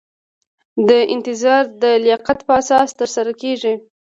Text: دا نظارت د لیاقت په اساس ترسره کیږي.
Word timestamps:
دا 0.87 0.97
نظارت 1.27 1.69
د 1.81 1.83
لیاقت 2.03 2.39
په 2.47 2.51
اساس 2.61 2.89
ترسره 2.99 3.33
کیږي. 3.41 3.73